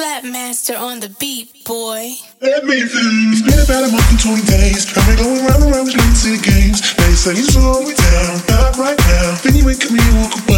Slap 0.00 0.24
master 0.24 0.76
on 0.78 1.00
the 1.00 1.10
beat, 1.20 1.62
boy. 1.66 2.16
Let 2.40 2.64
me. 2.64 2.76
It's 2.80 3.42
been 3.44 3.52
about 3.52 3.84
a 3.84 3.92
month 3.92 4.08
and 4.08 4.18
20 4.18 4.46
days. 4.48 4.88
I've 4.96 5.04
been 5.04 5.18
going 5.20 5.44
round 5.44 5.62
and 5.62 5.72
round 5.76 5.92
with 5.92 6.24
late 6.24 6.40
games. 6.40 6.80
They 6.96 7.12
say 7.12 7.36
you 7.36 7.44
slow 7.44 7.84
me 7.84 7.92
down, 7.92 8.40
not 8.48 8.78
right 8.78 8.96
now. 8.96 9.36
Then 9.44 9.56
you 9.56 9.68
up 9.68 9.76
and 9.76 10.16
walk 10.16 10.48
away. 10.48 10.49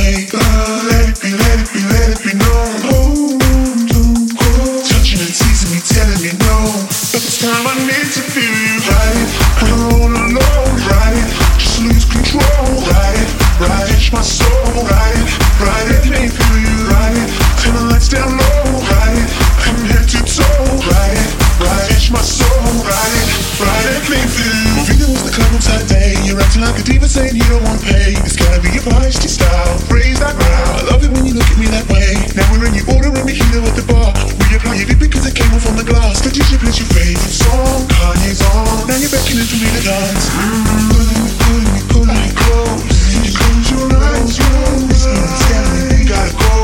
Like 26.63 26.79
a 26.79 26.85
diva 26.87 27.09
saying 27.09 27.35
you 27.35 27.43
don't 27.51 27.63
want 27.67 27.83
pay. 27.83 28.15
It's 28.23 28.39
gotta 28.39 28.63
be 28.63 28.71
your 28.71 28.87
feisty 28.87 29.27
style. 29.27 29.75
Raise 29.91 30.21
that 30.23 30.39
brow. 30.39 30.79
I 30.79 30.83
love 30.95 31.03
it 31.03 31.11
when 31.11 31.27
you 31.27 31.35
look 31.35 31.49
at 31.51 31.59
me 31.59 31.67
that 31.75 31.87
way. 31.91 32.15
Now 32.39 32.47
we're 32.55 32.71
in 32.71 32.75
your 32.79 32.87
order 32.95 33.11
and 33.11 33.25
we 33.27 33.35
heat 33.35 33.51
at 33.51 33.75
the 33.75 33.83
bar. 33.91 34.15
We 34.47 34.55
apply 34.55 34.79
it 34.79 34.95
because 34.95 35.27
it 35.27 35.35
came 35.35 35.51
off 35.51 35.67
on 35.67 35.75
the 35.75 35.83
glass. 35.83 36.23
The 36.23 36.31
DJ 36.31 36.63
plays 36.63 36.79
your 36.79 36.87
favorite 36.95 37.35
song. 37.35 37.83
Kanye's 37.91 38.43
on. 38.55 38.87
Now 38.87 38.95
you're 38.95 39.11
beckoning 39.11 39.43
for 39.43 39.59
me 39.59 39.69
to 39.75 39.83
dance. 39.83 40.27
Mm, 40.31 40.63
pulling 40.95 41.19
me, 41.19 41.31
pulling 41.43 41.67
me, 41.67 41.81
pulling 41.91 42.21
me 42.23 42.31
close. 42.31 42.83
You 43.11 43.33
close 43.35 43.67
your 43.67 43.87
eyes. 43.99 44.39
This 44.87 45.03
means 45.11 45.35
telling 45.51 45.75
me 45.75 45.83
we 45.99 46.01
gotta 46.07 46.31
go. 46.39 46.55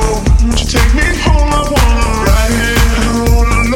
Won't 0.47 0.59
you 0.63 0.69
take 0.71 0.93
me 0.95 1.07
home? 1.27 1.51
I 1.51 1.63
wanna 1.67 2.23
ride 2.23 2.55
it. 2.55 2.79
I 2.87 3.01
don't 3.03 3.35
wanna 3.35 3.67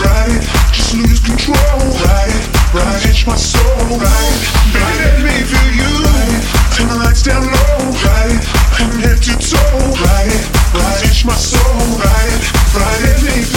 ride 0.00 0.32
it. 0.40 0.42
Just 0.72 0.96
lose 0.96 1.20
control, 1.20 1.76
ride 2.00 2.32
it. 2.32 2.44
Ride 2.72 3.04
it, 3.12 3.20
my 3.28 3.36
soul, 3.36 4.00
ride 4.00 4.36
it. 4.40 4.56
Baby, 4.72 5.04
let 5.04 5.20
me 5.20 5.36
feel 5.44 5.60
you. 5.64 5.70
Ride. 5.70 5.75
Ride 7.16 8.28
it. 8.28 8.44
I'm 8.76 8.92
head 9.00 9.16
to 9.24 9.32
toe, 9.40 9.56
ride 10.04 10.28
it. 10.28 10.44
Ride 10.76 11.08
it, 11.08 11.24
my 11.24 11.32
soul, 11.32 11.80
ride 11.96 12.28
it. 12.28 12.44
Ride 12.76 13.08
it. 13.08 13.48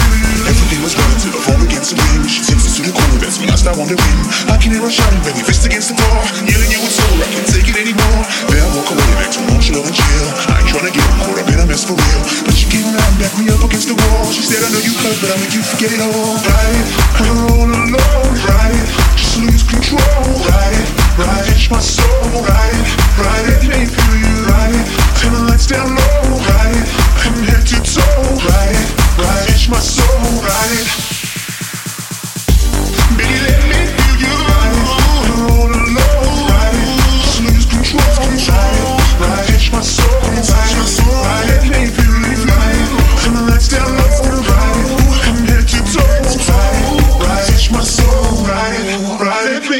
Everything 0.48 0.80
was 0.80 0.96
running 0.96 1.20
to 1.20 1.28
the 1.28 1.40
phone 1.44 1.60
against 1.68 1.92
the 1.92 2.00
ring. 2.00 2.24
She 2.24 2.40
takes 2.40 2.80
to 2.80 2.82
the 2.88 2.92
corner, 2.96 3.20
that's 3.20 3.36
when 3.36 3.52
I 3.52 3.60
start 3.60 3.76
wondering. 3.76 4.00
I 4.48 4.56
can 4.56 4.72
hear 4.72 4.80
her 4.80 4.90
shouting, 4.90 5.20
banging 5.20 5.44
fist 5.44 5.68
against 5.68 5.92
the 5.92 6.00
door. 6.00 6.20
Yelling, 6.48 6.72
you 6.72 6.80
with 6.80 6.96
soul, 6.96 7.20
I 7.20 7.28
can't 7.28 7.48
take 7.52 7.68
it 7.68 7.76
anymore. 7.76 8.20
Then 8.48 8.64
I 8.64 8.68
walk 8.72 8.88
away 8.96 9.10
back 9.20 9.28
to 9.28 9.40
and 9.44 9.60
chill. 9.60 10.26
I 10.48 10.64
ain't 10.64 10.68
tryna 10.72 10.92
get 10.96 11.04
caught 11.20 11.38
up 11.38 11.48
in 11.52 11.60
a 11.60 11.66
mess 11.68 11.84
for 11.84 11.94
real. 12.00 12.22
But 12.48 12.56
she 12.56 12.70
me 13.40 13.48
up 13.52 13.64
against 13.64 13.88
the 13.88 13.96
wall. 13.96 14.24
She 14.32 14.44
said, 14.44 14.60
I 14.60 14.68
know 14.68 14.82
you 14.84 14.92
hurt, 15.00 15.16
but 15.20 15.32
I'll 15.32 15.40
make 15.40 15.54
you 15.56 15.64
forget 15.64 15.92
it 15.92 16.00
all. 16.00 16.36
Right, 16.44 16.86
I'm 17.24 17.36
all 17.48 17.68
alone, 17.68 18.34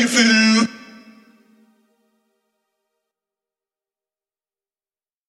head 0.08 0.29